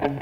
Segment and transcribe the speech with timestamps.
[0.00, 0.12] Hello,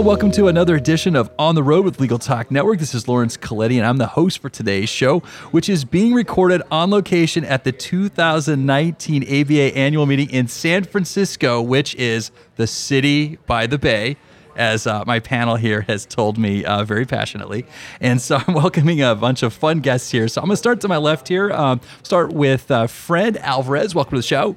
[0.00, 2.80] welcome to another edition of On the Road with Legal Talk Network.
[2.80, 5.20] This is Lawrence Colletti, and I'm the host for today's show,
[5.52, 11.62] which is being recorded on location at the 2019 ABA annual meeting in San Francisco,
[11.62, 14.16] which is the city by the bay
[14.58, 17.64] as uh, my panel here has told me uh, very passionately.
[18.00, 20.28] And so I'm welcoming a bunch of fun guests here.
[20.28, 21.50] So I'm going to start to my left here.
[21.52, 23.94] Um, start with uh, Fred Alvarez.
[23.94, 24.56] Welcome to the show.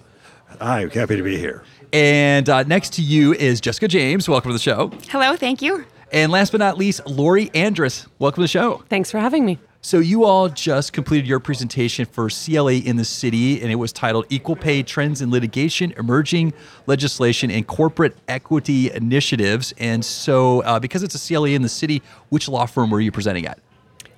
[0.59, 1.63] Hi, happy to be here.
[1.93, 4.27] And uh, next to you is Jessica James.
[4.27, 4.91] Welcome to the show.
[5.09, 5.85] Hello, thank you.
[6.11, 8.07] And last but not least, Lori Andrus.
[8.19, 8.83] Welcome to the show.
[8.89, 9.59] Thanks for having me.
[9.83, 13.91] So, you all just completed your presentation for CLE in the City, and it was
[13.91, 16.53] titled Equal Pay Trends in Litigation, Emerging
[16.85, 19.73] Legislation, and Corporate Equity Initiatives.
[19.79, 23.11] And so, uh, because it's a CLE in the City, which law firm were you
[23.11, 23.57] presenting at?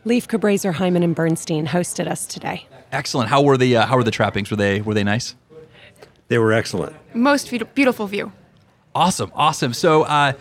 [0.06, 2.68] Lieff Cabraser, Heimann and Bernstein hosted us today.
[2.92, 3.30] Excellent.
[3.30, 4.52] How were the uh, How were the trappings?
[4.52, 5.34] Were they Were they nice?
[6.28, 6.94] They were excellent.
[7.16, 8.34] Most beautiful view.
[8.96, 9.74] Awesome, awesome.
[9.74, 10.34] So, uh,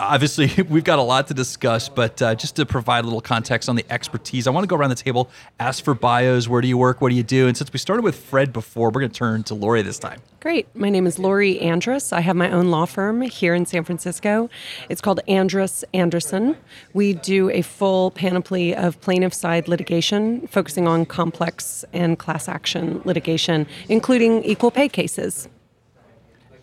[0.00, 3.68] obviously, we've got a lot to discuss, but uh, just to provide a little context
[3.68, 6.48] on the expertise, I want to go around the table, ask for bios.
[6.48, 7.00] Where do you work?
[7.00, 7.46] What do you do?
[7.46, 10.20] And since we started with Fred before, we're going to turn to Lori this time.
[10.40, 10.74] Great.
[10.74, 12.12] My name is Lori Andrus.
[12.12, 14.48] I have my own law firm here in San Francisco.
[14.88, 16.56] It's called Andrus Anderson.
[16.94, 23.02] We do a full panoply of plaintiff side litigation, focusing on complex and class action
[23.04, 25.48] litigation, including equal pay cases.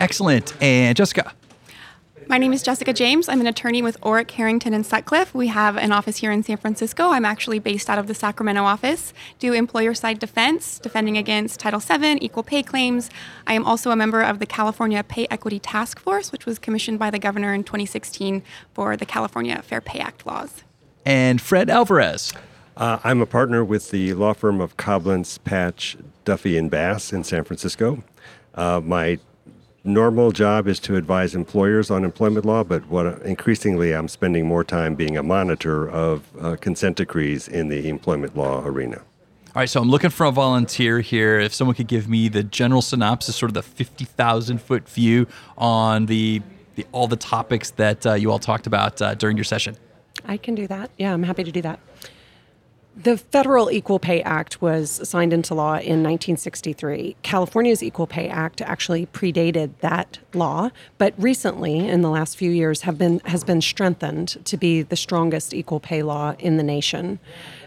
[0.00, 0.60] Excellent.
[0.60, 1.32] And Jessica.
[2.28, 3.26] My name is Jessica James.
[3.26, 5.34] I'm an attorney with Orrick, Herrington, and Sutcliffe.
[5.34, 7.08] We have an office here in San Francisco.
[7.08, 9.14] I'm actually based out of the Sacramento office.
[9.38, 13.08] Do employer side defense, defending against Title VII, equal pay claims.
[13.46, 16.98] I am also a member of the California Pay Equity Task Force, which was commissioned
[16.98, 18.42] by the governor in 2016
[18.74, 20.64] for the California Fair Pay Act laws.
[21.06, 22.34] And Fred Alvarez.
[22.76, 27.24] Uh, I'm a partner with the law firm of Coblenz, Patch, Duffy, and Bass in
[27.24, 28.04] San Francisco.
[28.54, 29.18] Uh, my
[29.84, 34.64] normal job is to advise employers on employment law, but what increasingly I'm spending more
[34.64, 39.02] time being a monitor of uh, consent decrees in the employment law arena.
[39.54, 41.40] All right, so I'm looking for a volunteer here.
[41.40, 46.06] If someone could give me the general synopsis, sort of the 50,000 foot view on
[46.06, 46.42] the,
[46.74, 49.76] the all the topics that uh, you all talked about uh, during your session.
[50.26, 50.90] I can do that.
[50.98, 51.80] Yeah, I'm happy to do that.
[52.96, 57.14] The Federal Equal Pay Act was signed into law in 1963.
[57.22, 62.80] California's Equal Pay Act actually predated that law, but recently, in the last few years,
[62.82, 67.20] have been has been strengthened to be the strongest equal pay law in the nation.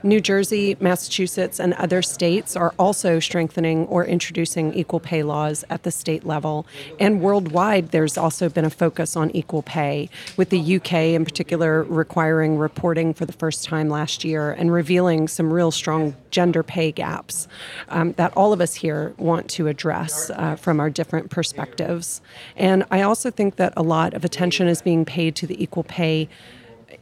[0.04, 5.84] New Jersey, Massachusetts, and other states are also strengthening or introducing equal pay laws at
[5.84, 6.66] the state level.
[7.00, 11.84] And worldwide, there's also been a focus on equal pay, with the UK in particular
[11.84, 16.92] requiring reporting for the first time last year and revealing some real strong gender pay
[16.92, 17.48] gaps
[17.90, 22.22] um, that all of us here want to address uh, from our different perspectives.
[22.56, 25.84] And I also think that a lot of attention is being paid to the equal
[25.84, 26.30] pay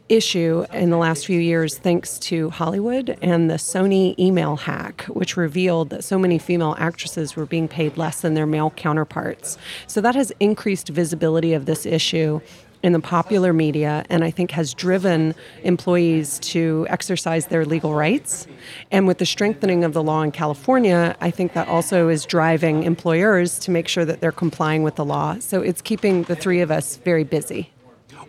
[0.10, 5.38] issue in the last few years thanks to Hollywood and the Sony email hack, which
[5.38, 9.58] revealed that so many female actresses were being paid less than their male counterparts.
[9.88, 12.42] So that has increased visibility of this issue
[12.82, 18.48] in the popular media and I think has driven employees to exercise their legal rights.
[18.92, 22.84] And with the strengthening of the law in California, I think that also is driving
[22.84, 25.40] employers to make sure that they're complying with the law.
[25.40, 27.72] So it's keeping the three of us very busy.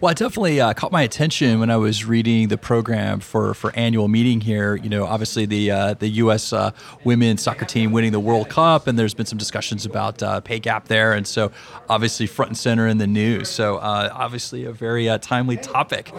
[0.01, 3.71] Well, it definitely uh, caught my attention when I was reading the program for, for
[3.77, 4.77] annual meeting here.
[4.77, 6.55] You know, obviously the uh, the U.S.
[6.55, 6.71] Uh,
[7.05, 10.59] women's soccer team winning the World Cup, and there's been some discussions about uh, pay
[10.59, 11.53] gap there, and so
[11.91, 13.51] obviously front and center in the news.
[13.51, 16.11] So uh, obviously a very uh, timely topic.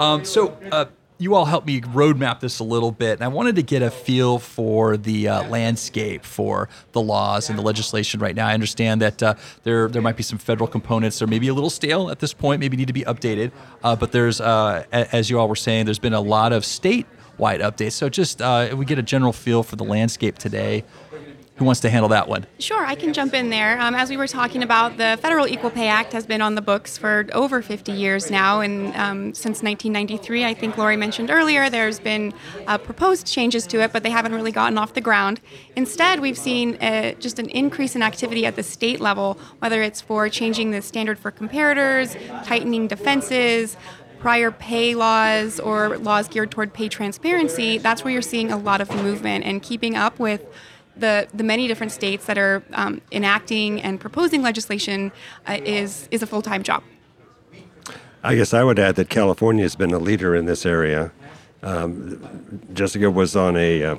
[0.00, 0.56] Um, so
[1.18, 3.90] you all helped me roadmap this a little bit, and I wanted to get a
[3.90, 8.46] feel for the uh, landscape for the laws and the legislation right now.
[8.46, 11.54] I understand that uh, there there might be some federal components that are maybe a
[11.54, 13.52] little stale at this point, maybe need to be updated.
[13.82, 17.60] Uh, but there's, uh, as you all were saying, there's been a lot of state-wide
[17.60, 17.92] updates.
[17.92, 20.84] So just uh, we get a general feel for the landscape today.
[21.56, 22.44] Who wants to handle that one?
[22.58, 23.80] Sure, I can jump in there.
[23.80, 26.60] Um, as we were talking about, the Federal Equal Pay Act has been on the
[26.60, 31.70] books for over 50 years now, and um, since 1993, I think Lori mentioned earlier,
[31.70, 32.34] there's been
[32.66, 35.40] uh, proposed changes to it, but they haven't really gotten off the ground.
[35.76, 40.02] Instead, we've seen uh, just an increase in activity at the state level, whether it's
[40.02, 42.14] for changing the standard for comparators,
[42.44, 43.78] tightening defenses,
[44.18, 48.80] prior pay laws or laws geared toward pay transparency, that's where you're seeing a lot
[48.80, 50.44] of movement and keeping up with
[50.96, 55.12] the, the many different states that are um, enacting and proposing legislation
[55.46, 56.82] uh, is, is a full time job.
[58.22, 61.12] I guess I would add that California has been a leader in this area.
[61.62, 63.96] Um, Jessica was on a uh,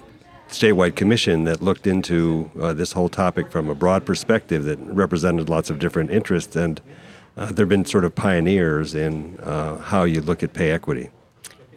[0.50, 5.50] statewide commission that looked into uh, this whole topic from a broad perspective that represented
[5.50, 6.82] lots of different interests, and
[7.36, 11.10] uh, there have been sort of pioneers in uh, how you look at pay equity.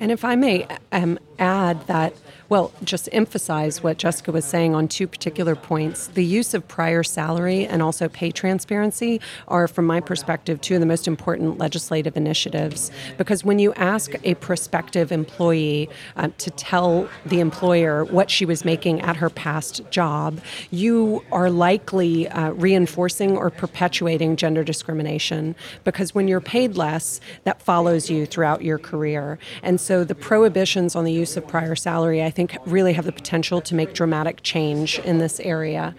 [0.00, 2.14] And if I may um, add that
[2.50, 6.08] well, just emphasize what Jessica was saying on two particular points.
[6.08, 10.80] The use of prior salary and also pay transparency are, from my perspective, two of
[10.80, 12.90] the most important legislative initiatives.
[13.16, 18.64] Because when you ask a prospective employee uh, to tell the employer what she was
[18.64, 20.40] making at her past job,
[20.72, 25.54] you are likely uh, reinforcing or perpetuating gender discrimination.
[25.84, 29.38] Because when you're paid less, that follows you throughout your career.
[29.62, 33.12] And so the prohibitions on the use of prior salary, I think really have the
[33.12, 35.94] potential to make dramatic change in this area.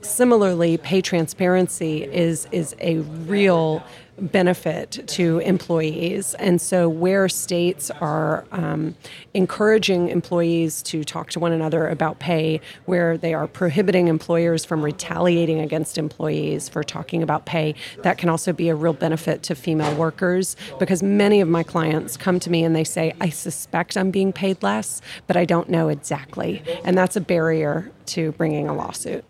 [0.00, 3.82] Similarly, pay transparency is is a real
[4.20, 6.34] benefit to employees.
[6.34, 8.94] And so, where states are um,
[9.34, 14.82] encouraging employees to talk to one another about pay, where they are prohibiting employers from
[14.82, 19.54] retaliating against employees for talking about pay, that can also be a real benefit to
[19.54, 23.96] female workers because many of my clients come to me and they say, I suspect
[23.96, 26.62] I'm being paid less, but I don't know exactly.
[26.84, 29.24] And that's a barrier to bringing a lawsuit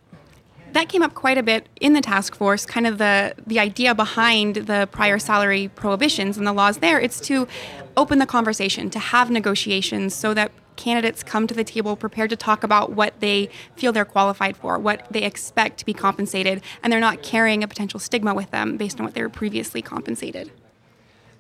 [0.72, 3.94] that came up quite a bit in the task force kind of the the idea
[3.94, 7.46] behind the prior salary prohibitions and the laws there it's to
[7.96, 12.36] open the conversation to have negotiations so that candidates come to the table prepared to
[12.36, 16.92] talk about what they feel they're qualified for what they expect to be compensated and
[16.92, 20.50] they're not carrying a potential stigma with them based on what they were previously compensated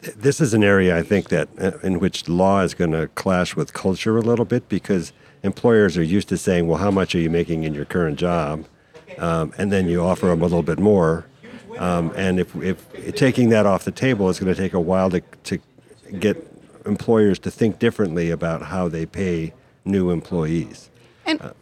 [0.00, 3.56] this is an area I think that uh, in which law is going to clash
[3.56, 7.18] with culture a little bit because employers are used to saying, "Well, how much are
[7.18, 8.64] you making in your current job?"
[9.18, 11.26] Um, and then you offer them a little bit more.
[11.78, 15.10] Um, and if, if taking that off the table, is going to take a while
[15.10, 15.58] to, to
[16.18, 16.36] get
[16.86, 19.52] employers to think differently about how they pay
[19.84, 20.90] new employees.
[21.24, 21.52] And uh,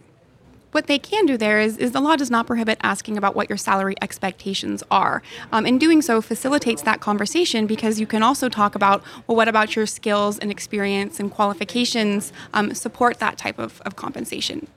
[0.73, 3.49] what they can do there is, is the law does not prohibit asking about what
[3.49, 5.23] your salary expectations are.
[5.53, 9.49] Um, and doing so facilitates that conversation because you can also talk about, well, what
[9.49, 14.69] about your skills and experience and qualifications um, support that type of, of compensation?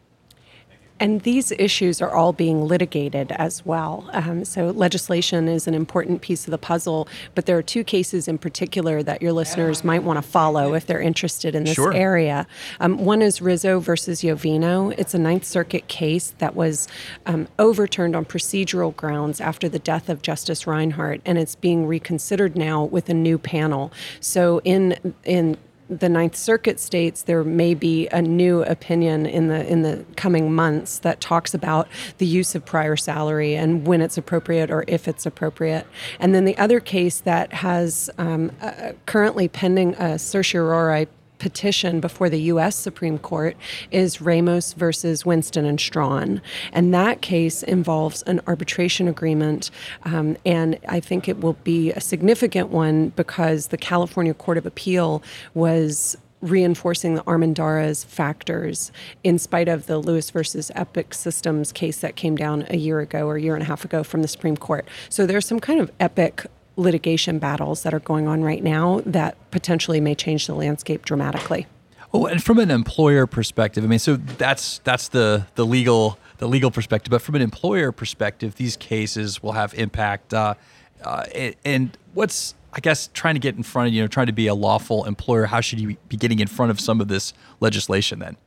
[1.00, 4.10] And these issues are all being litigated as well.
[4.14, 8.28] Um, so, legislation is an important piece of the puzzle, but there are two cases
[8.28, 11.94] in particular that your listeners might want to follow if they're interested in this sure.
[11.94, 12.48] area.
[12.80, 14.94] Um, one is Rizo versus Yovino.
[14.98, 16.88] It's a Ninth Circuit case that was
[17.26, 22.56] um, overturned on procedural grounds after the death of Justice Reinhardt, and it's being reconsidered
[22.56, 23.92] now with a new panel.
[24.20, 25.58] So, in in
[25.90, 30.54] the Ninth Circuit states there may be a new opinion in the in the coming
[30.54, 31.88] months that talks about
[32.20, 35.88] the use of prior salary and when it's appropriate or if it's appropriate.
[36.20, 41.08] And then the other case that has um, uh, currently pending a certiorari
[41.40, 42.76] petition before the U.S.
[42.76, 43.58] Supreme Court
[43.92, 46.42] is Ramos versus Winston and Strawn,
[46.72, 49.72] and that case involves an arbitration agreement,
[50.04, 54.66] um, and I think it will be a significant one because the California Court of
[54.66, 58.92] Appeal was reinforcing the Armendariz factors
[59.24, 63.28] in spite of the Lewis versus Epic Systems case that came down a year ago
[63.28, 64.88] or a year and a half ago from the Supreme Court.
[65.10, 66.46] So there's some kind of epic
[66.80, 71.68] litigation battles that are going on right now that potentially may change the landscape dramatically.
[72.12, 76.48] Oh, and from an employer perspective, I mean, so that's that's the the legal the
[76.48, 80.34] legal perspective, but from an employer perspective, these cases will have impact.
[80.34, 80.56] Uh,
[81.04, 81.26] uh,
[81.64, 84.48] and what's I guess trying to get in front of you know trying to be
[84.48, 88.20] a lawful employer, how should you be getting in front of some of this legislation
[88.20, 88.38] then?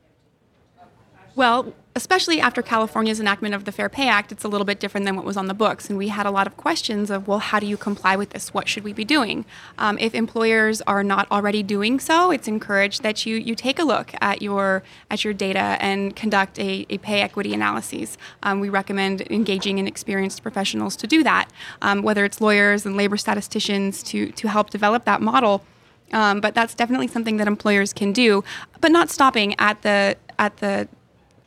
[1.35, 5.05] Well, especially after California's enactment of the Fair Pay Act, it's a little bit different
[5.05, 5.89] than what was on the books.
[5.89, 8.53] And we had a lot of questions of, well, how do you comply with this?
[8.53, 9.45] What should we be doing?
[9.77, 13.83] Um, if employers are not already doing so, it's encouraged that you, you take a
[13.83, 18.17] look at your at your data and conduct a, a pay equity analysis.
[18.41, 21.49] Um, we recommend engaging in experienced professionals to do that,
[21.81, 25.63] um, whether it's lawyers and labor statisticians to, to help develop that model.
[26.11, 28.43] Um, but that's definitely something that employers can do,
[28.81, 30.87] but not stopping at the at the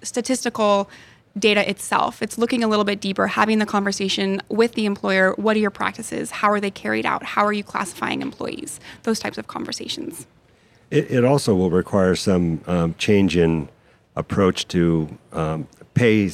[0.06, 0.88] statistical
[1.38, 2.22] data itself.
[2.22, 5.34] It's looking a little bit deeper, having the conversation with the employer.
[5.36, 6.30] What are your practices?
[6.30, 7.22] How are they carried out?
[7.22, 8.80] How are you classifying employees?
[9.02, 10.26] Those types of conversations.
[10.90, 13.68] It, it also will require some um, change in
[14.14, 16.30] approach to um, pay,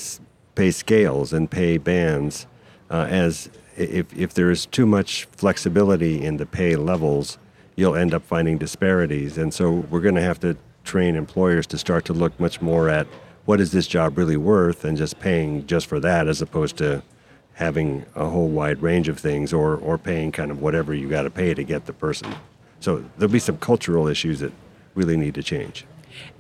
[0.55, 2.47] pay scales and pay bands,
[2.91, 7.39] uh, as if, if there is too much flexibility in the pay levels,
[7.75, 9.39] you'll end up finding disparities.
[9.39, 12.89] And so we're going to have to train employers to start to look much more
[12.89, 13.07] at
[13.45, 17.03] what is this job really worth and just paying just for that as opposed to
[17.55, 21.23] having a whole wide range of things or, or paying kind of whatever you got
[21.23, 22.33] to pay to get the person.
[22.81, 24.53] So there'll be some cultural issues that
[24.95, 25.85] really need to change.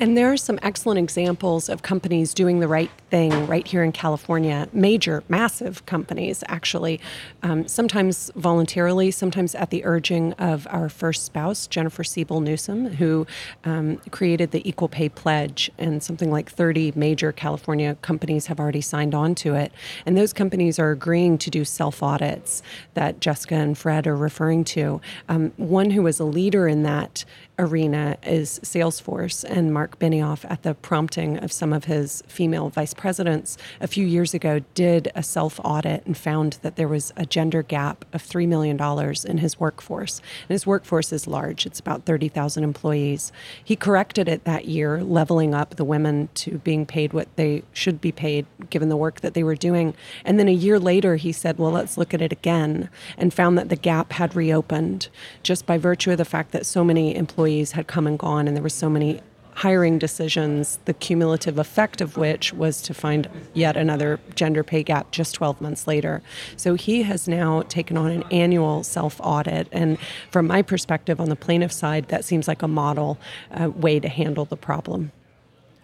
[0.01, 3.93] And there are some excellent examples of companies doing the right thing right here in
[3.93, 4.69] California.
[4.73, 7.01] Major, massive companies, actually,
[7.43, 13.27] um, sometimes voluntarily, sometimes at the urging of our first spouse, Jennifer Siebel Newsom, who
[13.65, 18.81] um, created the Equal Pay Pledge, and something like 30 major California companies have already
[18.81, 19.73] signed on to it.
[20.07, 22.63] And those companies are agreeing to do self audits
[22.95, 25.01] that Jessica and Fred are referring to.
[25.29, 27.25] Um, one who was a leader in that
[27.63, 32.93] arena is Salesforce and Marc Benioff, at the prompting of some of his female vice
[32.93, 37.25] presidents, a few years ago did a self audit and found that there was a
[37.25, 38.79] gender gap of $3 million
[39.27, 40.19] in his workforce.
[40.19, 43.33] And his workforce is large, it's about 30,000 employees.
[43.63, 48.01] He corrected it that year, leveling up the women to being paid what they should
[48.01, 49.95] be paid given the work that they were doing.
[50.25, 53.57] And then a year later, he said, Well, let's look at it again, and found
[53.57, 55.09] that the gap had reopened
[55.45, 58.49] just by virtue of the fact that so many employees employees had come and gone,
[58.49, 59.21] and there were so many
[59.55, 65.11] hiring decisions, the cumulative effect of which was to find yet another gender pay gap
[65.11, 66.23] just 12 months later.
[66.57, 69.69] So he has now taken on an annual self audit.
[69.71, 69.99] And
[70.31, 73.19] from my perspective on the plaintiff side, that seems like a model
[73.51, 75.13] uh, way to handle the problem.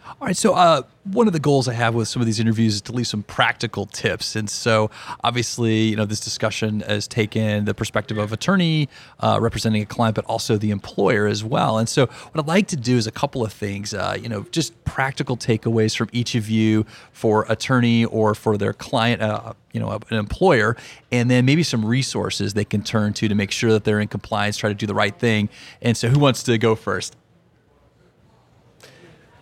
[0.09, 0.37] All right.
[0.37, 2.93] So, uh, one of the goals I have with some of these interviews is to
[2.93, 4.37] leave some practical tips.
[4.37, 4.91] And so,
[5.23, 8.89] obviously, you know, this discussion has taken the perspective of attorney
[9.21, 11.77] uh, representing a client, but also the employer as well.
[11.79, 13.93] And so, what I'd like to do is a couple of things.
[13.93, 18.73] Uh, you know, just practical takeaways from each of you for attorney or for their
[18.73, 19.21] client.
[19.21, 20.75] Uh, you know, an employer,
[21.13, 24.09] and then maybe some resources they can turn to to make sure that they're in
[24.09, 25.51] compliance, try to do the right thing.
[25.83, 27.15] And so, who wants to go first?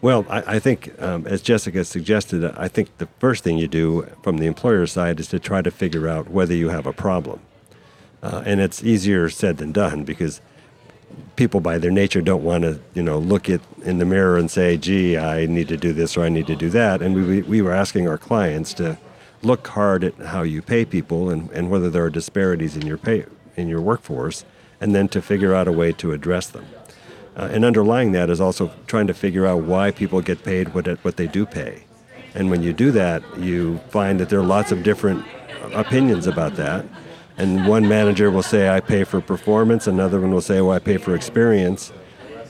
[0.06, 4.08] Well, I, I think, um, as Jessica suggested, I think the first thing you do
[4.22, 7.40] from the employer side is to try to figure out whether you have a problem.
[8.22, 10.40] Uh, and it's easier said than done because
[11.34, 14.48] people by their nature don't want to, you know, look it in the mirror and
[14.48, 17.02] say, gee, I need to do this or I need to do that.
[17.02, 18.98] And we, we were asking our clients to
[19.42, 22.96] look hard at how you pay people and, and whether there are disparities in your
[22.96, 23.24] pay
[23.56, 24.44] in your workforce,
[24.80, 26.64] and then to figure out a way to address them.
[27.36, 30.86] Uh, and underlying that is also trying to figure out why people get paid what,
[31.04, 31.84] what they do pay.
[32.34, 35.24] And when you do that, you find that there are lots of different
[35.74, 36.84] opinions about that.
[37.38, 40.78] And one manager will say, I pay for performance, another one will say, well, I
[40.78, 41.92] pay for experience.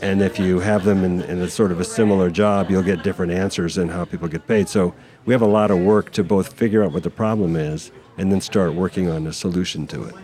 [0.00, 3.02] And if you have them in, in a sort of a similar job, you'll get
[3.02, 4.68] different answers in how people get paid.
[4.68, 7.90] So we have a lot of work to both figure out what the problem is
[8.18, 10.14] and then start working on a solution to it.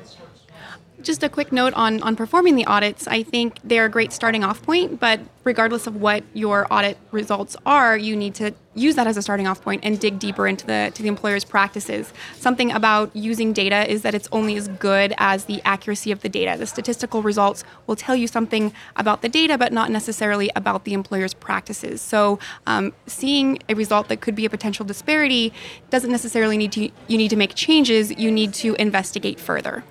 [1.03, 3.09] Just a quick note on, on performing the audits.
[3.09, 7.57] I think they're a great starting off point, but regardless of what your audit results
[7.67, 10.65] are, you need to use that as a starting off point and dig deeper into
[10.65, 12.13] the to the employer's practices.
[12.39, 16.29] Something about using data is that it's only as good as the accuracy of the
[16.29, 16.57] data.
[16.57, 20.93] The statistical results will tell you something about the data, but not necessarily about the
[20.95, 22.01] employer's practices.
[22.01, 25.53] So, um, seeing a result that could be a potential disparity
[25.91, 28.13] doesn't necessarily need to you need to make changes.
[28.13, 29.83] You need to investigate further.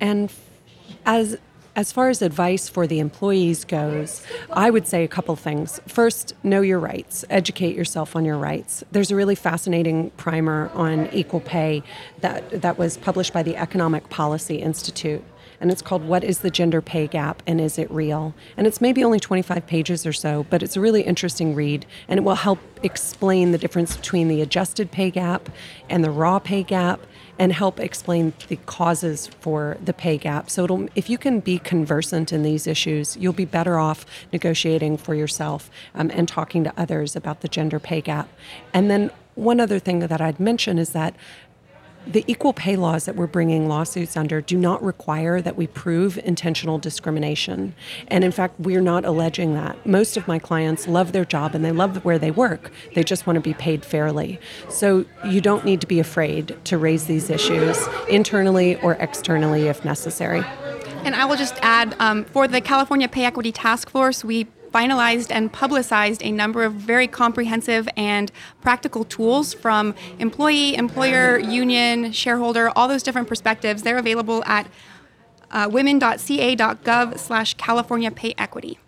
[0.00, 0.32] And
[1.04, 1.38] as
[1.78, 5.80] as far as advice for the employees goes, I would say a couple things.
[5.86, 8.82] First, know your rights, educate yourself on your rights.
[8.90, 11.84] There's a really fascinating primer on equal pay
[12.20, 15.22] that, that was published by the Economic Policy Institute.
[15.60, 18.34] And it's called What is the Gender Pay Gap and Is It Real?
[18.56, 22.18] And it's maybe only 25 pages or so, but it's a really interesting read and
[22.18, 25.48] it will help explain the difference between the adjusted pay gap
[25.90, 27.00] and the raw pay gap
[27.38, 30.50] and help explain the causes for the pay gap.
[30.50, 35.14] So if you can be conversant in these issues, you'll be better off negotiating for
[35.14, 38.28] yourself um, and talking to others about the gender pay gap.
[38.74, 41.14] And then one other thing that I'd mention is that
[42.08, 46.18] the equal pay laws that we're bringing lawsuits under do not require that we prove
[46.24, 47.74] intentional discrimination.
[48.08, 49.84] And in fact, we're not alleging that.
[49.86, 52.72] Most of my clients love their job and they love where they work.
[52.94, 54.40] They just want to be paid fairly.
[54.70, 59.84] So you don't need to be afraid to raise these issues internally or externally if
[59.84, 60.42] necessary.
[61.04, 64.46] And I will just add um, for the California Pay Equity Task Force, we
[64.78, 68.30] finalized and publicized a number of very comprehensive and
[68.60, 73.82] practical tools from employee, employer, union, shareholder, all those different perspectives.
[73.82, 74.68] They're available at
[75.50, 78.78] uh, women.ca.gov slash California Pay Equity.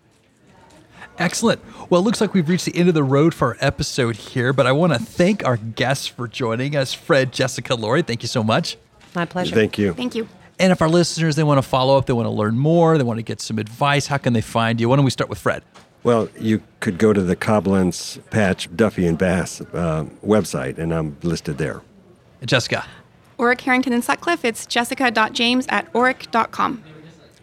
[1.17, 1.61] Excellent.
[1.89, 4.53] Well, it looks like we've reached the end of the road for our episode here,
[4.53, 6.93] but I want to thank our guests for joining us.
[6.93, 8.77] Fred, Jessica, Lori, thank you so much.
[9.13, 9.53] My pleasure.
[9.53, 9.93] Thank you.
[9.93, 10.29] Thank you.
[10.61, 13.03] And if our listeners they want to follow up, they want to learn more, they
[13.03, 14.89] want to get some advice, how can they find you?
[14.89, 15.63] Why don't we start with Fred?
[16.03, 21.17] Well, you could go to the Coblenz Patch Duffy and Bass uh, website, and I'm
[21.23, 21.81] listed there.
[22.45, 22.85] Jessica.
[23.39, 26.83] Orrick Herrington and Sutcliffe, it's jessica.james at orrick.com.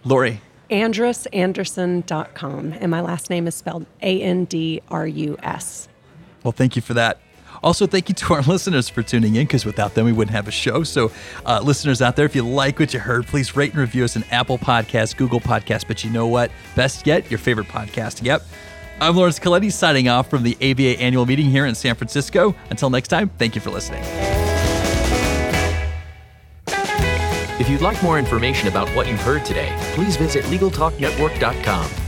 [0.05, 0.41] Lori.
[0.71, 2.73] Andrusanderson.com.
[2.75, 5.89] And my last name is spelled A N D R U S.
[6.45, 7.19] Well, thank you for that.
[7.62, 10.49] Also, thank you to our listeners for tuning in because without them, we wouldn't have
[10.49, 10.83] a show.
[10.83, 11.11] So,
[11.47, 14.17] uh, listeners out there, if you like what you heard, please rate and review us
[14.17, 15.87] in Apple Podcasts, Google Podcasts.
[15.87, 16.50] But you know what?
[16.75, 18.25] Best yet, your favorite podcast.
[18.25, 18.43] Yep.
[19.00, 22.55] I'm Lawrence Colletti signing off from the ABA annual meeting here in San Francisco.
[22.71, 24.03] Until next time, thank you for listening.
[27.61, 32.08] If you'd like more information about what you've heard today, please visit LegalTalkNetwork.com.